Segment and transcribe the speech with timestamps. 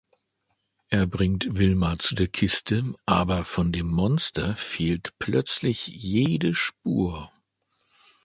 [0.89, 7.31] Er bringt Wilma zu der Kiste, aber von dem Monster fehlt plötzlich jede Spur.